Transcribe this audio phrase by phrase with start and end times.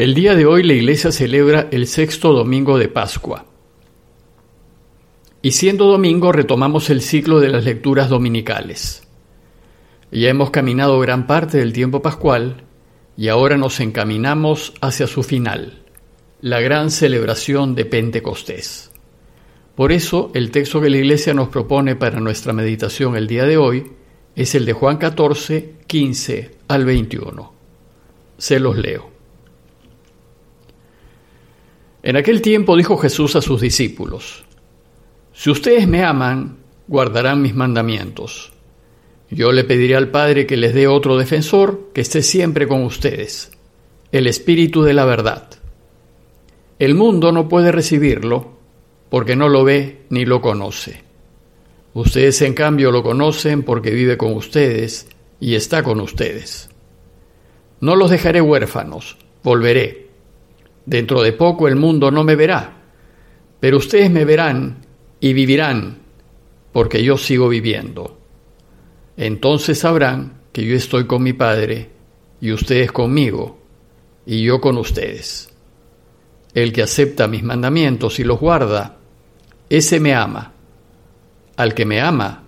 [0.00, 3.44] El día de hoy la iglesia celebra el sexto domingo de Pascua.
[5.42, 9.06] Y siendo domingo retomamos el ciclo de las lecturas dominicales.
[10.10, 12.64] Ya hemos caminado gran parte del tiempo pascual
[13.14, 15.82] y ahora nos encaminamos hacia su final,
[16.40, 18.92] la gran celebración de Pentecostés.
[19.74, 23.58] Por eso el texto que la iglesia nos propone para nuestra meditación el día de
[23.58, 23.92] hoy
[24.34, 27.52] es el de Juan 14, 15 al 21.
[28.38, 29.09] Se los leo.
[32.02, 34.44] En aquel tiempo dijo Jesús a sus discípulos,
[35.32, 36.58] Si ustedes me aman,
[36.88, 38.52] guardarán mis mandamientos.
[39.30, 43.52] Yo le pediré al Padre que les dé otro defensor que esté siempre con ustedes,
[44.12, 45.48] el Espíritu de la verdad.
[46.78, 48.58] El mundo no puede recibirlo
[49.08, 51.04] porque no lo ve ni lo conoce.
[51.92, 55.08] Ustedes en cambio lo conocen porque vive con ustedes
[55.38, 56.70] y está con ustedes.
[57.80, 60.09] No los dejaré huérfanos, volveré
[60.90, 62.72] Dentro de poco el mundo no me verá,
[63.60, 64.78] pero ustedes me verán
[65.20, 65.98] y vivirán,
[66.72, 68.18] porque yo sigo viviendo.
[69.16, 71.90] Entonces sabrán que yo estoy con mi Padre
[72.40, 73.60] y ustedes conmigo
[74.26, 75.54] y yo con ustedes.
[76.54, 78.96] El que acepta mis mandamientos y los guarda,
[79.68, 80.54] ese me ama.
[81.54, 82.42] Al que me ama,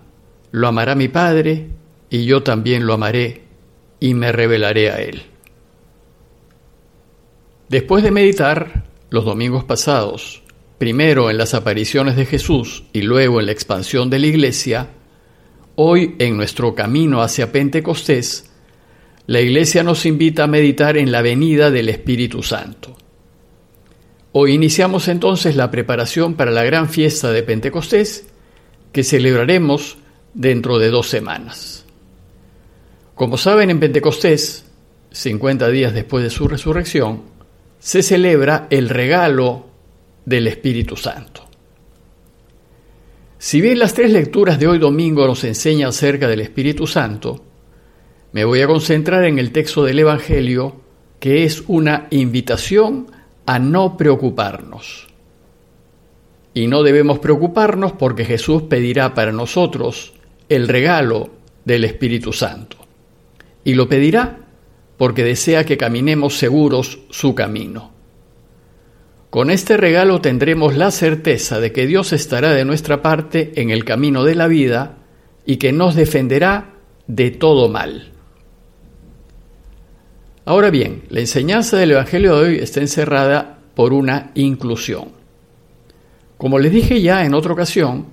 [0.51, 1.69] lo amará mi Padre
[2.09, 3.43] y yo también lo amaré
[4.01, 5.32] y me revelaré a él.
[7.73, 10.43] Después de meditar los domingos pasados,
[10.77, 14.89] primero en las apariciones de Jesús y luego en la expansión de la Iglesia,
[15.73, 18.51] hoy en nuestro camino hacia Pentecostés,
[19.25, 22.95] la Iglesia nos invita a meditar en la venida del Espíritu Santo.
[24.33, 28.27] Hoy iniciamos entonces la preparación para la gran fiesta de Pentecostés
[28.91, 29.97] que celebraremos
[30.35, 31.87] dentro de dos semanas.
[33.15, 34.63] Como saben, en Pentecostés,
[35.09, 37.32] 50 días después de su resurrección,
[37.83, 39.65] se celebra el regalo
[40.23, 41.43] del Espíritu Santo.
[43.37, 47.43] Si bien las tres lecturas de hoy domingo nos enseñan acerca del Espíritu Santo,
[48.31, 50.77] me voy a concentrar en el texto del Evangelio
[51.19, 53.07] que es una invitación
[53.45, 55.09] a no preocuparnos.
[56.53, 60.13] Y no debemos preocuparnos porque Jesús pedirá para nosotros
[60.47, 61.31] el regalo
[61.65, 62.77] del Espíritu Santo.
[63.65, 64.42] Y lo pedirá
[64.97, 67.91] porque desea que caminemos seguros su camino.
[69.29, 73.83] Con este regalo tendremos la certeza de que Dios estará de nuestra parte en el
[73.83, 74.97] camino de la vida
[75.45, 76.75] y que nos defenderá
[77.07, 78.11] de todo mal.
[80.45, 85.09] Ahora bien, la enseñanza del Evangelio de hoy está encerrada por una inclusión.
[86.37, 88.07] Como les dije ya en otra ocasión,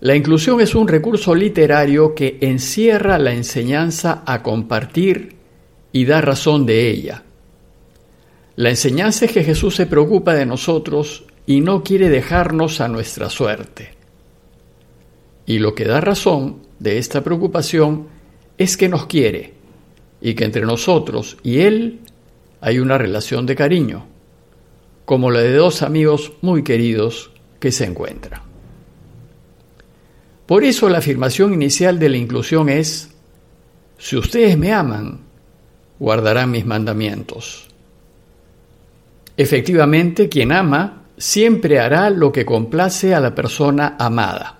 [0.00, 5.39] la inclusión es un recurso literario que encierra la enseñanza a compartir
[5.92, 7.24] y da razón de ella.
[8.56, 13.30] La enseñanza es que Jesús se preocupa de nosotros y no quiere dejarnos a nuestra
[13.30, 13.94] suerte.
[15.46, 18.06] Y lo que da razón de esta preocupación
[18.58, 19.54] es que nos quiere
[20.20, 22.00] y que entre nosotros y Él
[22.60, 24.06] hay una relación de cariño,
[25.04, 28.42] como la de dos amigos muy queridos que se encuentran.
[30.46, 33.10] Por eso la afirmación inicial de la inclusión es,
[33.98, 35.20] si ustedes me aman,
[36.00, 37.68] guardarán mis mandamientos.
[39.36, 44.58] Efectivamente, quien ama siempre hará lo que complace a la persona amada.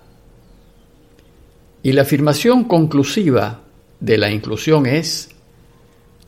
[1.83, 3.61] Y la afirmación conclusiva
[3.99, 5.29] de la inclusión es,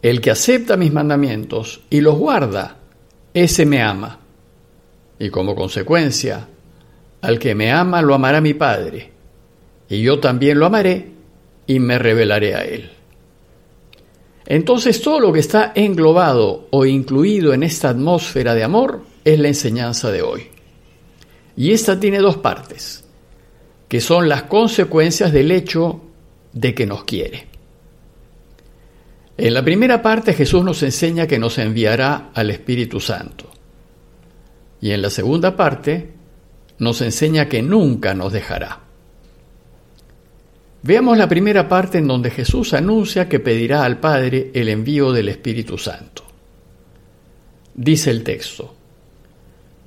[0.02, 2.78] el que acepta mis mandamientos y los guarda,
[3.34, 4.19] ese me ama.
[5.19, 6.47] Y como consecuencia,
[7.22, 9.12] al que me ama lo amará mi Padre,
[9.88, 11.12] y yo también lo amaré
[11.68, 12.91] y me revelaré a él.
[14.45, 19.47] Entonces todo lo que está englobado o incluido en esta atmósfera de amor es la
[19.47, 20.47] enseñanza de hoy.
[21.55, 23.05] Y esta tiene dos partes,
[23.87, 26.01] que son las consecuencias del hecho
[26.51, 27.47] de que nos quiere.
[29.37, 33.49] En la primera parte Jesús nos enseña que nos enviará al Espíritu Santo.
[34.81, 36.11] Y en la segunda parte
[36.79, 38.83] nos enseña que nunca nos dejará.
[40.84, 45.30] Veamos la primera parte en donde Jesús anuncia que pedirá al Padre el envío del
[45.30, 46.24] Espíritu Santo.
[47.74, 48.76] Dice el texto,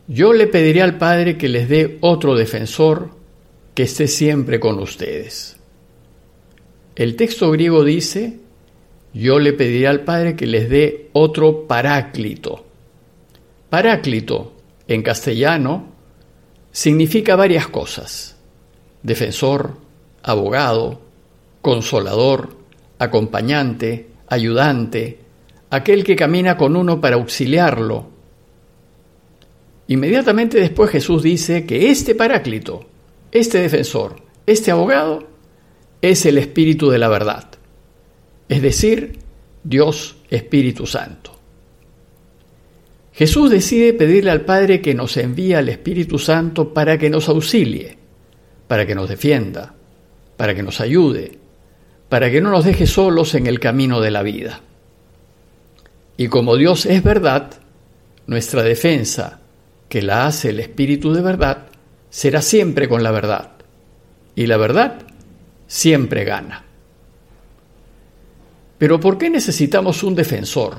[0.09, 3.11] yo le pediré al Padre que les dé otro defensor
[3.75, 5.59] que esté siempre con ustedes.
[6.95, 8.39] El texto griego dice,
[9.13, 12.65] yo le pediré al Padre que les dé otro paráclito.
[13.69, 14.55] Paráclito,
[14.89, 15.93] en castellano,
[16.73, 18.37] significa varias cosas.
[19.03, 19.86] Defensor,
[20.27, 21.01] abogado,
[21.63, 22.57] consolador,
[22.99, 25.21] acompañante, ayudante,
[25.71, 28.11] aquel que camina con uno para auxiliarlo.
[29.87, 32.85] Inmediatamente después Jesús dice que este paráclito,
[33.31, 35.29] este defensor, este abogado,
[36.03, 37.49] es el Espíritu de la verdad,
[38.49, 39.21] es decir,
[39.63, 41.37] Dios Espíritu Santo.
[43.13, 47.97] Jesús decide pedirle al Padre que nos envíe al Espíritu Santo para que nos auxilie,
[48.67, 49.76] para que nos defienda,
[50.37, 51.39] para que nos ayude,
[52.09, 54.61] para que no nos deje solos en el camino de la vida.
[56.17, 57.51] Y como Dios es verdad,
[58.27, 59.41] nuestra defensa,
[59.89, 61.67] que la hace el Espíritu de verdad,
[62.11, 63.53] será siempre con la verdad.
[64.35, 65.03] Y la verdad
[65.67, 66.65] siempre gana.
[68.79, 70.79] Pero ¿por qué necesitamos un defensor?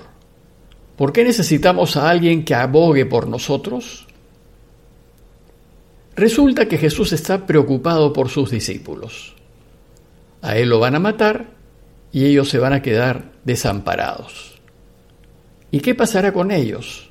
[0.95, 4.07] ¿Por qué necesitamos a alguien que abogue por nosotros?
[6.15, 9.36] Resulta que Jesús está preocupado por sus discípulos.
[10.41, 11.51] A él lo van a matar
[12.11, 14.59] y ellos se van a quedar desamparados.
[15.71, 17.09] ¿Y qué pasará con ellos?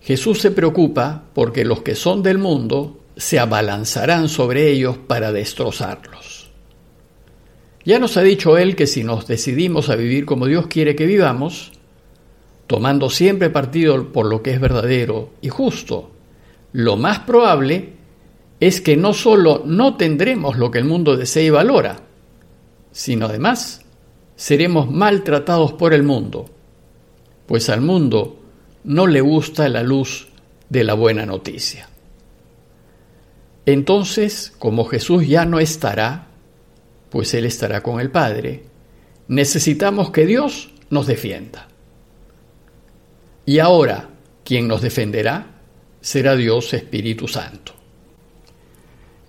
[0.00, 6.50] Jesús se preocupa porque los que son del mundo se abalanzarán sobre ellos para destrozarlos.
[7.84, 11.06] Ya nos ha dicho Él que si nos decidimos a vivir como Dios quiere que
[11.06, 11.72] vivamos,
[12.66, 16.10] tomando siempre partido por lo que es verdadero y justo,
[16.72, 17.94] lo más probable
[18.60, 22.02] es que no solo no tendremos lo que el mundo desea y valora,
[22.92, 23.82] sino además
[24.36, 26.46] seremos maltratados por el mundo
[27.50, 28.38] pues al mundo
[28.84, 30.28] no le gusta la luz
[30.68, 31.88] de la buena noticia.
[33.66, 36.28] Entonces, como Jesús ya no estará,
[37.10, 38.66] pues Él estará con el Padre,
[39.26, 41.66] necesitamos que Dios nos defienda.
[43.46, 44.10] Y ahora,
[44.44, 45.48] quien nos defenderá
[46.00, 47.74] será Dios Espíritu Santo.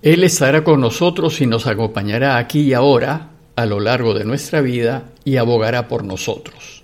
[0.02, 4.62] Él estará con nosotros y nos acompañará aquí y ahora, a lo largo de nuestra
[4.62, 6.82] vida, y abogará por nosotros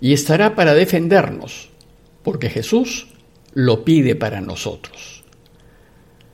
[0.00, 1.70] y estará para defendernos,
[2.22, 3.08] porque Jesús
[3.54, 5.24] lo pide para nosotros.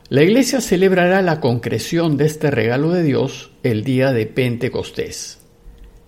[0.09, 5.41] La Iglesia celebrará la concreción de este regalo de Dios el día de Pentecostés.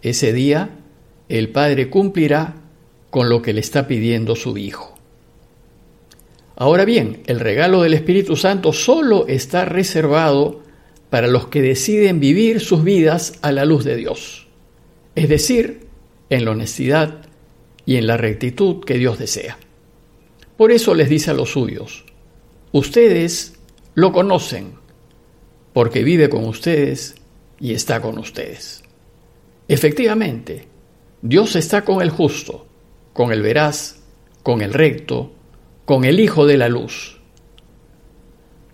[0.02, 0.70] Ese día
[1.28, 2.56] el Padre cumplirá
[3.10, 4.95] con lo que le está pidiendo su Hijo.
[6.56, 10.62] Ahora bien, el regalo del Espíritu Santo solo está reservado
[11.10, 14.48] para los que deciden vivir sus vidas a la luz de Dios,
[15.14, 15.86] es decir,
[16.30, 17.26] en la honestidad
[17.84, 19.58] y en la rectitud que Dios desea.
[20.56, 22.06] Por eso les dice a los suyos,
[22.72, 23.58] ustedes
[23.94, 24.72] lo conocen,
[25.74, 27.16] porque vive con ustedes
[27.60, 28.82] y está con ustedes.
[29.68, 30.66] Efectivamente,
[31.20, 32.66] Dios está con el justo,
[33.12, 34.00] con el veraz,
[34.42, 35.35] con el recto,
[35.86, 37.18] con el Hijo de la Luz.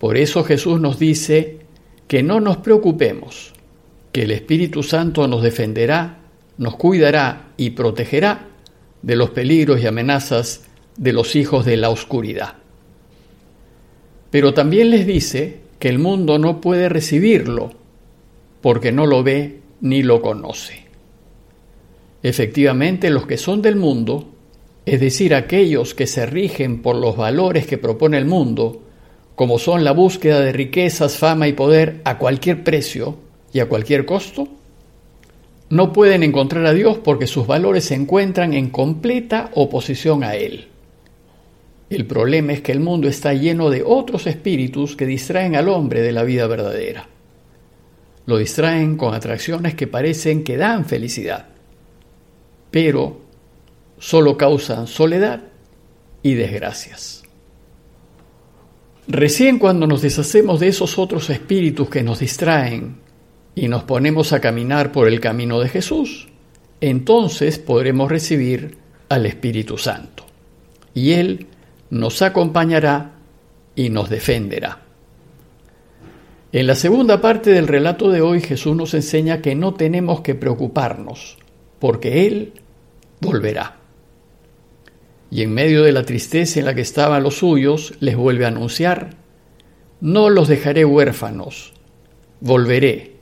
[0.00, 1.60] Por eso Jesús nos dice
[2.08, 3.52] que no nos preocupemos,
[4.10, 6.18] que el Espíritu Santo nos defenderá,
[6.58, 8.48] nos cuidará y protegerá
[9.02, 10.64] de los peligros y amenazas
[10.96, 12.56] de los hijos de la oscuridad.
[14.30, 17.72] Pero también les dice que el mundo no puede recibirlo
[18.62, 20.86] porque no lo ve ni lo conoce.
[22.22, 24.31] Efectivamente, los que son del mundo,
[24.84, 28.82] es decir, aquellos que se rigen por los valores que propone el mundo,
[29.36, 33.16] como son la búsqueda de riquezas, fama y poder a cualquier precio
[33.52, 34.48] y a cualquier costo,
[35.70, 40.68] no pueden encontrar a Dios porque sus valores se encuentran en completa oposición a Él.
[41.88, 46.02] El problema es que el mundo está lleno de otros espíritus que distraen al hombre
[46.02, 47.08] de la vida verdadera.
[48.26, 51.48] Lo distraen con atracciones que parecen que dan felicidad,
[52.70, 53.20] pero
[54.02, 55.44] solo causan soledad
[56.24, 57.22] y desgracias.
[59.06, 62.96] Recién cuando nos deshacemos de esos otros espíritus que nos distraen
[63.54, 66.26] y nos ponemos a caminar por el camino de Jesús,
[66.80, 68.76] entonces podremos recibir
[69.08, 70.26] al Espíritu Santo.
[70.94, 71.46] Y Él
[71.90, 73.12] nos acompañará
[73.76, 74.80] y nos defenderá.
[76.50, 80.34] En la segunda parte del relato de hoy Jesús nos enseña que no tenemos que
[80.34, 81.38] preocuparnos,
[81.78, 82.52] porque Él
[83.20, 83.81] volverá.
[85.32, 88.48] Y en medio de la tristeza en la que estaban los suyos, les vuelve a
[88.48, 89.16] anunciar,
[90.02, 91.72] no los dejaré huérfanos,
[92.40, 93.12] volveré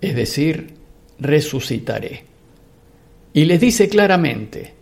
[0.00, 0.74] es decir,
[1.18, 2.24] resucitaré.
[3.32, 4.74] Y les dice claramente,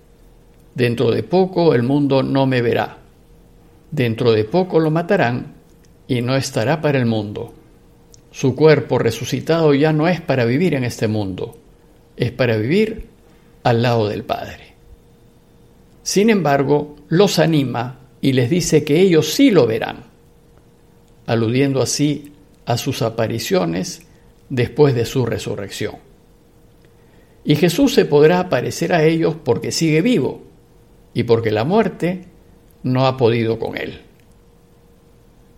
[0.75, 2.99] dentro de poco el mundo no me verá,
[3.91, 5.55] dentro de poco lo matarán
[6.07, 7.55] y no estará para el mundo.
[8.31, 11.57] Su cuerpo resucitado ya no es para vivir en este mundo,
[12.17, 13.09] es para vivir
[13.63, 14.76] al lado del Padre.
[16.07, 20.05] Sin embargo, los anima y les dice que ellos sí lo verán,
[21.27, 22.33] aludiendo así
[22.65, 24.07] a sus apariciones
[24.49, 25.97] después de su resurrección.
[27.45, 30.45] Y Jesús se podrá aparecer a ellos porque sigue vivo
[31.13, 32.27] y porque la muerte
[32.85, 34.03] no ha podido con él.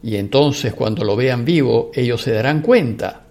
[0.02, 3.26] Y entonces cuando lo vean vivo, ellos se darán cuenta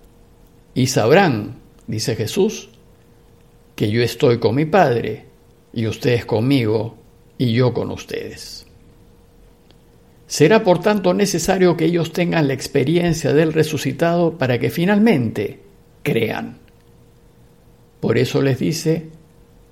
[0.75, 1.55] y sabrán,
[1.87, 2.69] dice Jesús,
[3.75, 5.25] que yo estoy con mi Padre
[5.73, 7.06] y ustedes conmigo
[7.37, 8.65] y yo con ustedes.
[10.27, 15.61] Será por tanto necesario que ellos tengan la experiencia del resucitado para que finalmente
[16.03, 16.57] crean.
[18.01, 19.07] Por eso les dice,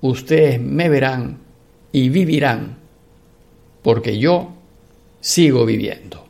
[0.00, 1.38] ustedes me verán
[1.92, 2.78] y vivirán,
[3.82, 4.54] porque yo
[5.20, 6.26] sigo viviendo.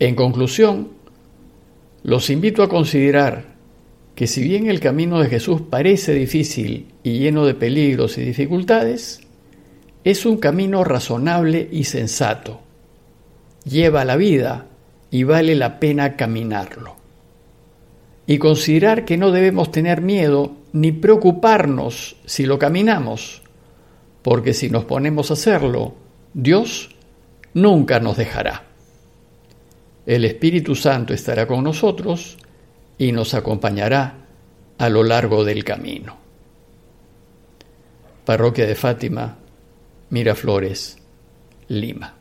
[0.00, 0.90] En conclusión,
[2.02, 3.53] los invito a considerar
[4.14, 9.20] que si bien el camino de Jesús parece difícil y lleno de peligros y dificultades,
[10.04, 12.60] es un camino razonable y sensato.
[13.64, 14.66] Lleva la vida
[15.10, 16.96] y vale la pena caminarlo
[18.26, 23.42] y considerar que no debemos tener miedo ni preocuparnos si lo caminamos,
[24.22, 25.94] porque si nos ponemos a hacerlo,
[26.32, 26.94] Dios
[27.52, 28.64] nunca nos dejará.
[30.06, 32.38] El Espíritu Santo estará con nosotros
[32.98, 34.26] y nos acompañará
[34.78, 36.16] a lo largo del camino.
[38.24, 39.36] Parroquia de Fátima,
[40.10, 40.98] Miraflores,
[41.68, 42.14] Lima.